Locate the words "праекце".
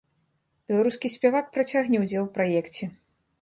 2.39-2.91